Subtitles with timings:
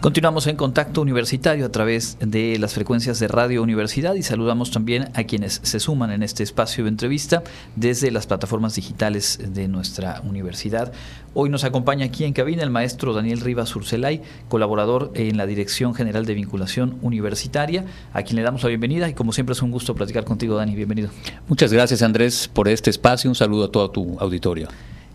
[0.00, 5.10] Continuamos en contacto universitario a través de las frecuencias de Radio Universidad y saludamos también
[5.12, 7.42] a quienes se suman en este espacio de entrevista
[7.76, 10.90] desde las plataformas digitales de nuestra universidad.
[11.34, 15.94] Hoy nos acompaña aquí en cabina el maestro Daniel Rivas Urcelay, colaborador en la Dirección
[15.94, 19.70] General de Vinculación Universitaria, a quien le damos la bienvenida y como siempre es un
[19.70, 20.74] gusto platicar contigo, Dani.
[20.74, 21.10] Bienvenido.
[21.46, 23.30] Muchas gracias, Andrés, por este espacio.
[23.30, 24.68] Un saludo a todo tu auditorio.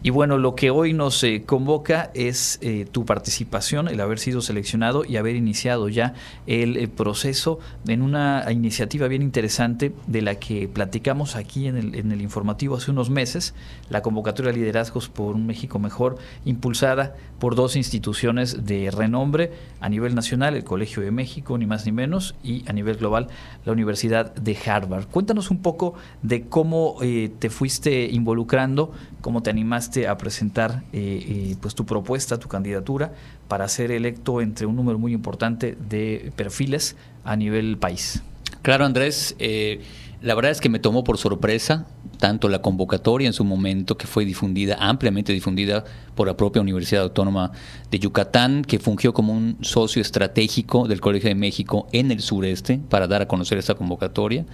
[0.05, 4.41] Y bueno, lo que hoy nos eh, convoca es eh, tu participación, el haber sido
[4.41, 6.14] seleccionado y haber iniciado ya
[6.45, 11.95] el eh, proceso en una iniciativa bien interesante de la que platicamos aquí en el,
[11.95, 13.55] en el informativo hace unos meses,
[13.90, 19.90] la convocatoria de liderazgos por un México mejor, impulsada por dos instituciones de renombre a
[19.90, 23.28] nivel nacional, el Colegio de México, ni más ni menos, y a nivel global,
[23.66, 25.08] la Universidad de Harvard.
[25.08, 26.98] Cuéntanos un poco de cómo
[27.40, 33.13] te fuiste involucrando, cómo te animaste a presentar eh, eh, pues tu propuesta, tu candidatura
[33.47, 38.21] para ser electo entre un número muy importante de perfiles a nivel país.
[38.61, 39.35] Claro, Andrés.
[39.39, 39.81] Eh,
[40.21, 41.85] la verdad es que me tomó por sorpresa
[42.17, 45.83] tanto la convocatoria en su momento, que fue difundida, ampliamente difundida
[46.16, 47.51] por la propia Universidad Autónoma
[47.91, 52.79] de Yucatán, que fungió como un socio estratégico del Colegio de México en el sureste
[52.89, 54.45] para dar a conocer esta convocatoria.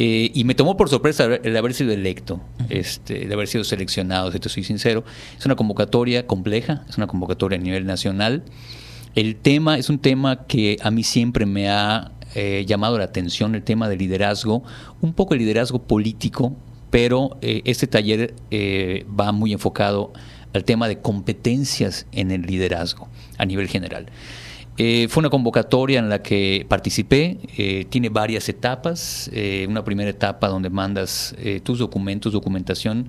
[0.00, 4.30] Eh, y me tomó por sorpresa el haber sido electo, este, el haber sido seleccionado,
[4.30, 5.02] si te soy sincero.
[5.36, 8.44] Es una convocatoria compleja, es una convocatoria a nivel nacional.
[9.16, 13.56] El tema es un tema que a mí siempre me ha eh, llamado la atención,
[13.56, 14.62] el tema del liderazgo,
[15.00, 16.56] un poco el liderazgo político,
[16.90, 18.36] pero eh, este taller
[19.08, 20.12] va muy enfocado
[20.54, 24.06] al tema de competencias en el liderazgo a nivel general.
[24.80, 30.08] Eh, fue una convocatoria en la que participé, eh, tiene varias etapas, eh, una primera
[30.08, 33.08] etapa donde mandas tus documentos, documentación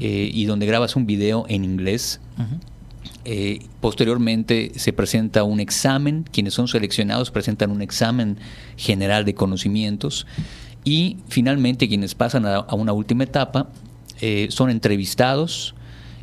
[0.00, 2.20] y donde grabas un video en inglés.
[3.80, 8.38] posteriormente se presenta un examen, quienes son seleccionados presentan un examen
[8.76, 10.26] general de conocimientos
[10.82, 13.68] y finalmente quienes pasan a una última etapa
[14.48, 15.74] son entrevistados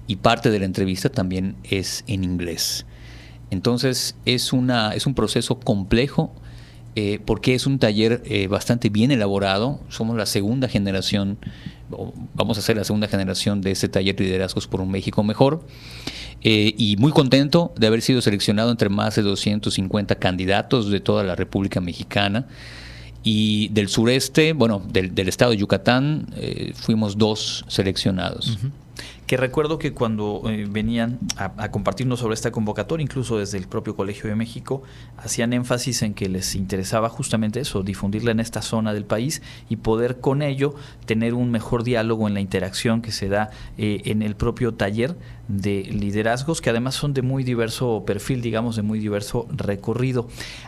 [0.06, 2.86] y parte de la entrevista también es en inglés.
[3.52, 6.34] Entonces es, una, es un proceso complejo
[6.96, 9.80] eh, porque es un taller eh, bastante bien elaborado.
[9.88, 11.38] Somos la segunda generación,
[12.34, 15.66] vamos a ser la segunda generación de este taller de liderazgos por un México mejor.
[16.44, 21.24] Eh, y muy contento de haber sido seleccionado entre más de 250 candidatos de toda
[21.24, 22.48] la República Mexicana.
[23.24, 26.26] Y del sureste, bueno, del, estado de Yucatán,
[26.74, 28.58] fuimos dos seleccionados
[29.32, 33.96] que recuerdo que cuando eh, venían a, compartirnos sobre esta convocatoria, incluso desde el propio
[33.96, 34.84] Colegio de México,
[35.16, 39.78] hacían énfasis en que les interesaba justamente eso, difundirla en esta zona del país y
[39.78, 40.76] poder con ello
[41.06, 45.16] tener un mejor diálogo en la interacción que se da eh, en el propio taller
[45.48, 50.28] de liderazgos, que además son de muy diverso perfil, digamos, de muy diverso recorrido.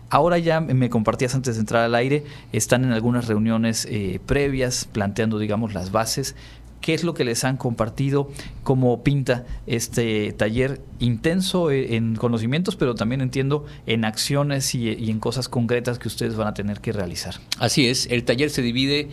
[0.09, 2.23] Ahora ya me compartías antes de entrar al aire,
[2.53, 6.35] están en algunas reuniones eh, previas, planteando, digamos, las bases
[6.84, 8.30] qué es lo que les han compartido,
[8.64, 15.20] cómo pinta este taller intenso e, en conocimientos, pero también entiendo en acciones y, en
[15.20, 17.36] cosas concretas que ustedes van a tener que realizar.
[17.58, 19.08] Así es, el taller se divide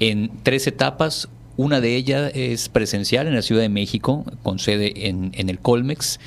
[0.00, 1.30] en tres etapas.
[1.56, 5.58] Una de ellas es presencial en la Ciudad de México, con sede en, en el
[5.60, 6.20] Colmex,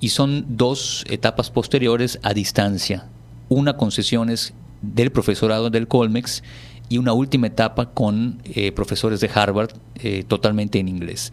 [0.00, 3.06] y son dos etapas posteriores a distancia.
[3.48, 6.42] Una con sesiones del profesorado del Colmex
[6.90, 11.32] y una última etapa con eh, profesores de Harvard eh, totalmente en inglés.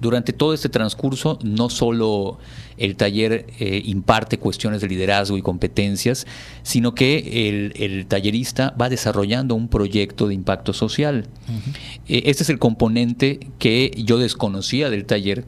[0.00, 2.38] Durante todo este transcurso, no solo
[2.78, 6.26] el taller eh, imparte cuestiones de liderazgo y competencias,
[6.62, 11.28] sino que el, tallerista va desarrollando un proyecto de impacto social.
[12.06, 15.44] este es el componente que yo desconocía del taller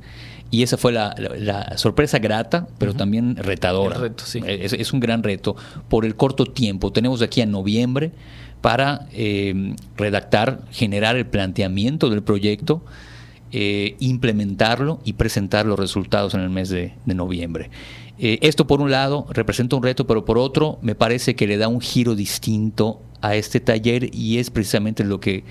[0.51, 3.99] y esa fue la, sorpresa grata, pero también retadora.
[4.47, 5.57] es, un gran reto
[5.89, 6.93] por el corto tiempo.
[6.93, 8.13] Tenemos de aquí a noviembre
[8.61, 12.85] para eh, redactar, generar el planteamiento del proyecto,
[13.53, 17.71] eh, implementarlo y presentar los resultados en el mes de, noviembre.
[18.19, 21.59] Eh, esto por un lado representa un reto, pero por otro me parece que le
[21.59, 25.45] da un giro distinto a este taller y es precisamente lo que,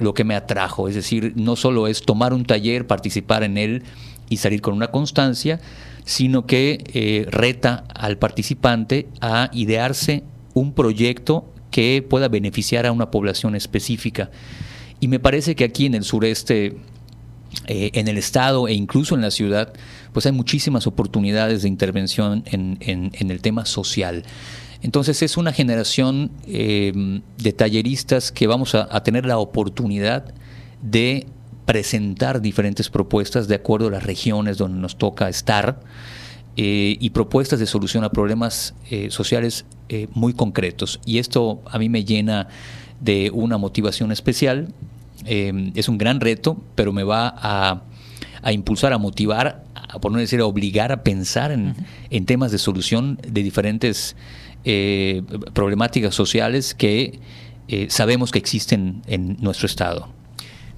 [0.00, 0.88] lo que me atrajo.
[0.88, 3.82] Es decir, no solo es tomar un taller, participar en él
[4.30, 5.60] y salir con una constancia,
[6.06, 10.24] sino que reta al participante a idearse
[10.54, 14.30] un proyecto que pueda beneficiar a una población específica.
[15.00, 16.76] Y me parece que aquí en el sureste,
[17.66, 19.72] eh, en el estado e incluso en la ciudad,
[20.12, 24.24] pues hay muchísimas oportunidades de intervención en, el tema social.
[24.82, 30.34] Entonces es una generación eh, de talleristas que vamos a, tener la oportunidad
[30.82, 31.26] de
[31.70, 35.78] presentar diferentes propuestas de acuerdo a las regiones donde nos toca estar
[36.56, 38.74] eh, y propuestas de solución a problemas
[39.10, 39.66] sociales
[40.14, 41.00] muy concretos.
[41.04, 42.48] Y esto a mí me llena
[42.98, 44.74] de una motivación especial.
[45.24, 50.40] es un gran reto, pero me va a, impulsar, a motivar, a por no decir
[50.40, 51.76] a obligar a pensar en,
[52.10, 54.16] en temas de solución de diferentes
[55.52, 57.20] problemáticas sociales que
[57.88, 60.19] sabemos que existen en nuestro Estado.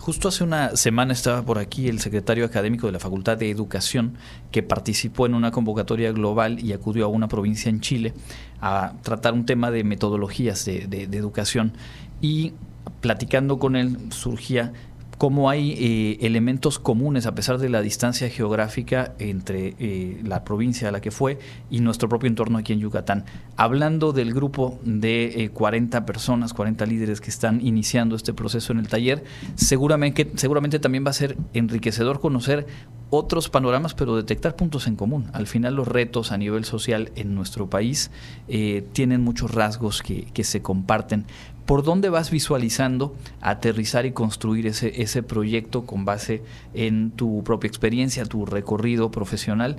[0.03, 4.15] Justo hace una semana estaba por aquí el secretario académico de la Facultad de Educación
[4.51, 8.13] que participó en una convocatoria global y acudió a una provincia en Chile
[8.61, 11.75] a tratar un tema de metodologías de, de educación.
[12.21, 12.53] Y
[13.01, 14.73] platicando con él surgía
[15.23, 20.89] cómo hay eh, elementos comunes a pesar de la distancia geográfica entre eh, la provincia
[20.89, 21.39] a la que fue
[21.71, 23.25] y nuestro propio entorno aquí en Yucatán.
[23.57, 28.81] Hablando del grupo de 40 eh, personas, 40 líderes que están iniciando este proceso en
[28.81, 29.23] el taller,
[29.55, 32.67] seguramente, seguramente también va a ser enriquecedor conocer
[33.11, 35.31] otros panoramas, pero detectar puntos en común.
[35.35, 38.11] Al final los retos a nivel social en nuestro país
[38.93, 41.27] tienen muchos rasgos que, que se comparten.
[41.67, 46.43] ¿Por dónde vas visualizando aterrizar y construir ese, ese proyecto con base
[46.75, 49.77] en tu propia experiencia, tu recorrido profesional?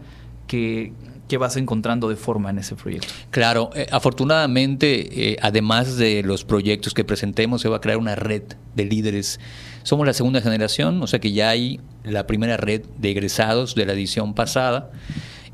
[0.48, 3.08] que, vas encontrando de forma en ese proyecto?
[3.32, 8.14] Claro, eh, afortunadamente, eh, además de los proyectos que presentemos, se va a crear una
[8.14, 8.44] red
[8.76, 9.40] de líderes.
[9.82, 13.86] Somos la segunda generación, o sea que ya hay la primera red de egresados de
[13.88, 14.92] la edición pasada.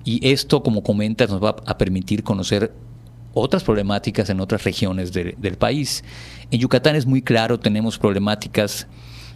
[0.04, 2.74] Y esto, como comentas, nos va a permitir conocer
[3.34, 6.04] otras problemáticas en otras regiones del país.
[6.52, 8.88] En Yucatán es muy claro, tenemos problemáticas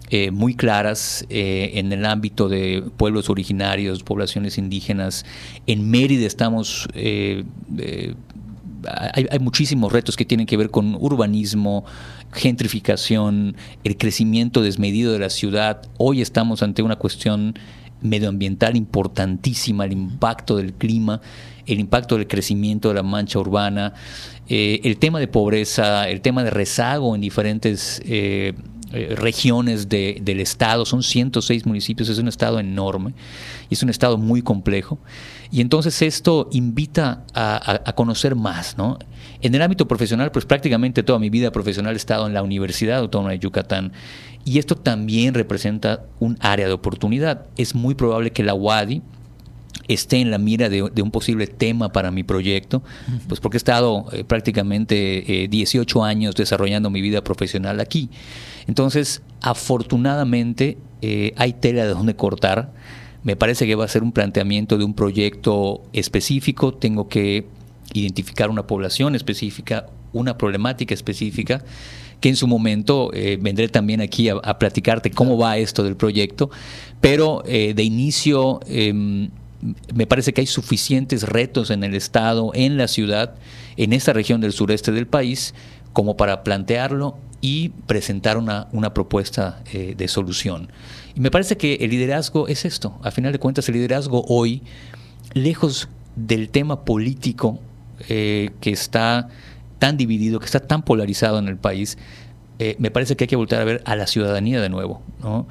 [0.10, 5.25] eh, muy claras eh, en el ámbito de pueblos originarios, poblaciones indígenas.
[5.68, 6.88] En Mérida estamos...
[6.94, 7.44] Eh,
[8.86, 11.86] hay, hay, muchísimos retos que tienen que ver con urbanismo,
[12.34, 13.56] gentrificación,
[13.86, 15.81] el crecimiento desmedido de la ciudad.
[15.98, 17.57] Hoy estamos ante una cuestión
[18.01, 21.22] medioambiental importantísima, el impacto del clima
[21.65, 23.94] el impacto del crecimiento de la mancha urbana,
[24.48, 28.54] eh, el tema de pobreza, el tema de rezago en diferentes eh,
[28.95, 33.15] eh, regiones del estado, son 106 municipios, es un estado enorme
[33.68, 35.00] y es un estado muy complejo.
[35.50, 39.00] Y entonces esto invita a, conocer más, ¿no?
[39.42, 43.00] En el ámbito profesional, pues prácticamente toda mi vida profesional he estado en la Universidad
[43.00, 43.94] Autónoma de Yucatán
[44.45, 47.48] y esto también representa un área de oportunidad.
[47.57, 49.01] Es muy probable que la UADI,
[49.88, 52.84] esté en la mira de, un posible tema para mi proyecto,
[53.28, 58.10] pues porque he estado eh, prácticamente 18 eh, años desarrollando mi vida profesional aquí.
[58.68, 62.74] Entonces, afortunadamente, eh, hay tela de donde cortar.
[63.24, 66.74] Me parece que va a ser un planteamiento de un proyecto específico.
[66.74, 67.48] Tengo que
[67.94, 71.64] identificar una población específica, una problemática específica
[72.20, 73.12] que en su momento
[73.42, 76.50] vendré también aquí a, platicarte cómo va esto del proyecto,
[77.02, 79.30] pero de inicio em,
[79.94, 83.36] me parece que hay suficientes retos en el Estado, en la ciudad,
[83.77, 85.54] en esta región del sureste del país,
[85.94, 90.71] como para plantearlo y presentar una, una propuesta eh, de solución.
[91.15, 92.98] Y me parece que el liderazgo es esto.
[93.04, 94.63] A final de cuentas, el liderazgo hoy,
[95.33, 97.60] lejos del tema político
[98.10, 99.30] eh, que está
[99.80, 101.98] tan dividido, que está tan polarizado en el país,
[102.60, 105.48] eh, me parece que hay que volver a ver a la ciudadanía de nuevo, ¿no?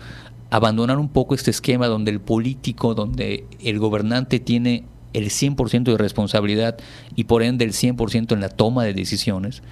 [0.52, 5.96] Abandonar un poco este esquema donde el político, donde el gobernante tiene el 100% de
[5.96, 6.76] responsabilidad
[7.16, 9.62] y por ende el 100% en la toma de decisiones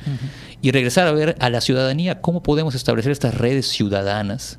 [0.62, 4.58] y regresar a ver a la ciudadanía cómo podemos establecer estas redes ciudadanas,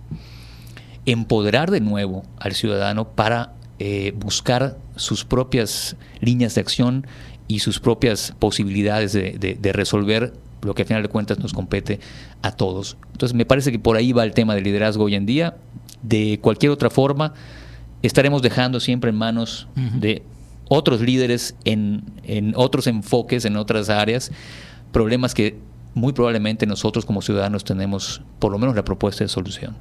[1.07, 7.07] empoderar de nuevo al ciudadano para eh, buscar sus propias líneas de acción
[7.47, 11.99] y sus propias posibilidades de, de resolver lo que a final de cuentas nos compete
[12.41, 12.97] a todos.
[13.11, 15.57] Entonces me parece que por ahí va el tema del liderazgo hoy en día
[16.01, 17.33] de cualquier otra forma,
[18.01, 20.23] estaremos dejando siempre en manos de
[20.69, 24.31] otros líderes en, otros enfoques, en otras áreas,
[24.91, 25.59] problemas que
[25.93, 29.75] muy probablemente nosotros como ciudadanos tenemos por lo menos la propuesta de solución.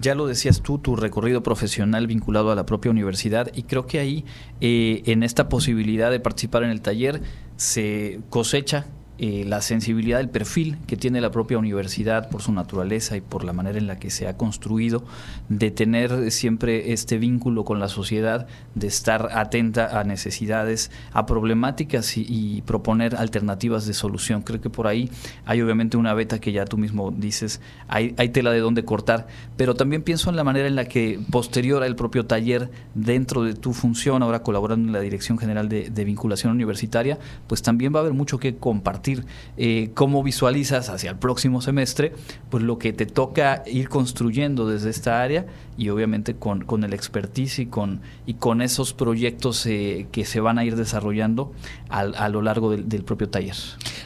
[0.00, 4.00] Ya lo decías tú, tu recorrido profesional vinculado a la propia universidad y creo que
[4.00, 4.24] ahí
[4.60, 7.22] eh, en esta posibilidad de participar en el taller
[7.56, 8.86] se cosecha
[9.24, 13.44] eh, la sensibilidad del perfil que tiene la propia universidad por su naturaleza y por
[13.44, 15.04] la manera en la que se ha construido,
[15.48, 22.16] de tener siempre este vínculo con la sociedad, de estar atenta a necesidades, a problemáticas
[22.16, 24.42] y, proponer alternativas de solución.
[24.42, 25.08] Creo que por ahí
[25.44, 29.76] hay obviamente una beta que ya tú mismo dices, hay, tela de dónde cortar, pero
[29.76, 33.72] también pienso en la manera en la que posterior al propio taller, dentro de tu
[33.72, 38.14] función, ahora colaborando en la Dirección General de Vinculación Universitaria, pues también va a haber
[38.14, 39.24] mucho que compartir compartir
[39.56, 42.12] eh, cómo visualizas hacia el próximo semestre,
[42.50, 46.92] pues lo que te toca ir construyendo desde esta área y obviamente con, con el
[46.92, 51.52] expertise y con, y con esos proyectos eh, que se van a ir desarrollando
[51.88, 53.56] a lo largo del, del propio taller.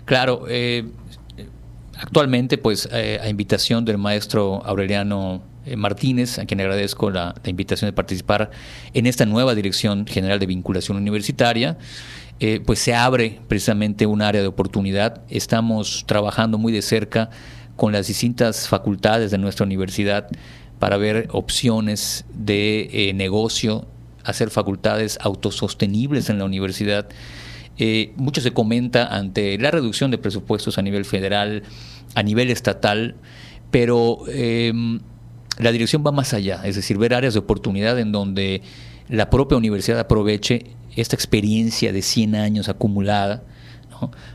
[0.05, 0.85] Claro, eh,
[1.99, 5.43] actualmente pues a invitación del maestro Aureliano
[5.77, 8.51] Martínez, a quien agradezco la, la, invitación de participar
[8.93, 11.79] en esta nueva Dirección General de Vinculación Universitaria.
[12.39, 15.23] Eh, pues se abre precisamente un área de oportunidad.
[15.31, 17.31] Estamos trabajando muy de cerca
[17.77, 20.29] con las distintas facultades de nuestra universidad
[20.79, 23.87] para ver opciones de eh, negocio,
[24.23, 27.09] hacer facultades autosostenibles en la universidad.
[27.79, 31.63] Eh, mucho se comenta ante la reducción de presupuestos a nivel federal,
[32.15, 33.17] a nivel estatal,
[33.71, 35.01] pero em,
[35.59, 38.63] la dirección va más allá, es decir, ver áreas de oportunidad en donde
[39.09, 43.45] la propia universidad aproveche esta experiencia de 100 años acumulada,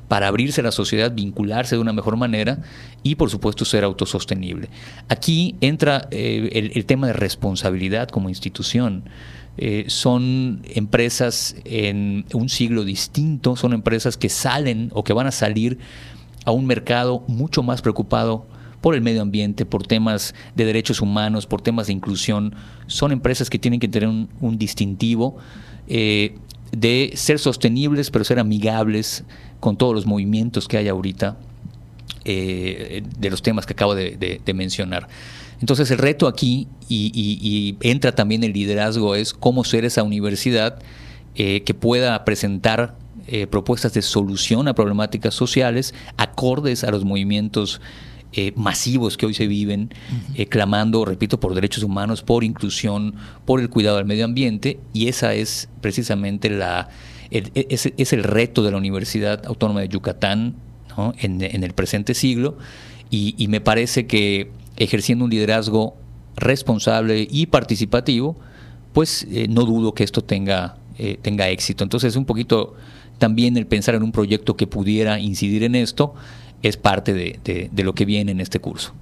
[0.08, 2.60] para abrirse a la sociedad, vincularse de una mejor manera
[3.04, 4.70] y por supuesto ser autosostenible.
[5.08, 9.04] Aquí entra eh, el, tema de responsabilidad como institución.
[9.58, 15.32] Eh, son empresas en un siglo distinto, son empresas que salen o que van a
[15.32, 15.78] salir
[16.46, 18.48] a un mercado mucho más preocupado
[18.82, 22.56] por el medio ambiente, por temas de derechos humanos, por temas de inclusión.
[22.88, 25.38] Son empresas que tienen que tener un, distintivo.
[25.94, 26.36] Eh,
[26.72, 29.26] de ser sostenibles, pero ser amigables
[29.60, 31.36] con todos los movimientos que hay ahorita
[32.24, 35.10] eh, de los temas que acabo de, mencionar.
[35.60, 40.80] Entonces el reto aquí, y, entra también el liderazgo, es cómo ser esa universidad
[41.36, 42.96] eh, que pueda presentar
[43.50, 47.80] propuestas de solución a problemáticas sociales acordes a los movimientos
[48.34, 49.94] eh, masivos que hoy se viven,
[50.36, 55.10] eh, clamando, repito, por derechos humanos, por inclusión, por el cuidado del medio ambiente, y
[55.10, 56.88] esa es precisamente la,
[57.30, 60.56] el, e, es, el reto de la Universidad Autónoma de Yucatán
[61.18, 62.58] en, el presente siglo,
[63.10, 65.98] y, me parece que ejerciendo un liderazgo
[66.38, 68.38] responsable y participativo,
[68.94, 70.78] pues eh, no dudo que esto tenga,
[71.22, 71.84] tenga éxito.
[71.84, 72.76] Entonces, un poquito
[73.18, 76.14] también el pensar en un proyecto que pudiera incidir en esto
[76.62, 78.94] es parte de, lo que viene en este curso.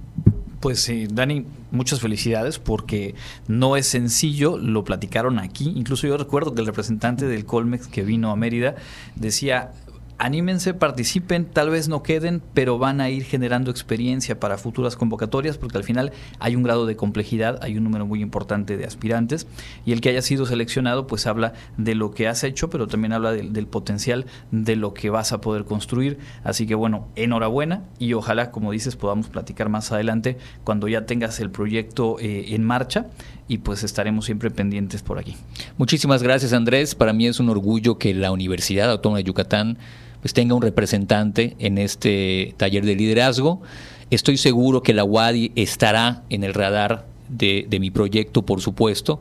[0.60, 3.14] Pues sí, Dani, muchas felicidades porque
[3.48, 5.72] no es sencillo, lo platicaron aquí.
[5.74, 8.74] Incluso yo recuerdo que el representante del Colmex que vino a Mérida
[9.16, 9.72] decía,
[10.20, 15.56] anímense, participen, tal vez no queden, pero van a ir generando experiencia para futuras convocatorias,
[15.56, 19.46] porque al final hay un grado de complejidad, hay un número muy importante de aspirantes,
[19.86, 23.14] y el que haya sido seleccionado, pues habla de lo que has hecho, pero también
[23.14, 26.18] habla del, potencial de lo que vas a poder construir.
[26.44, 31.40] Así que bueno, enhorabuena y ojalá, como dices, podamos platicar más adelante cuando ya tengas
[31.40, 33.06] el proyecto eh, en marcha
[33.48, 35.36] y pues estaremos siempre pendientes por aquí.
[35.78, 39.78] Muchísimas gracias Andrés, para mí es un orgullo que la Universidad Autónoma de Yucatán
[40.20, 43.62] pues tenga un representante en este taller de liderazgo.
[44.10, 49.20] Estoy seguro que la UADI estará en el radar de, mi proyecto, por supuesto.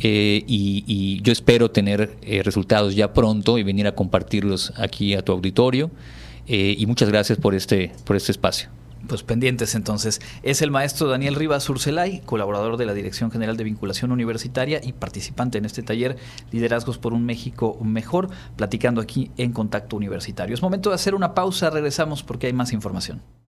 [0.00, 5.22] Eh, y, yo espero tener eh, resultados ya pronto y venir a compartirlos aquí a
[5.22, 5.90] tu auditorio.
[6.46, 8.68] Eh, y muchas gracias por este, por este espacio
[9.06, 10.20] pues pendientes entonces.
[10.42, 14.92] Es el maestro Daniel Rivas Urcelay, colaborador de la Dirección General de Vinculación Universitaria y
[14.92, 16.16] participante en este taller
[16.52, 20.54] Liderazgos por un México Mejor, platicando aquí en Contacto Universitario.
[20.54, 23.22] Es momento de hacer una pausa, regresamos porque hay más información.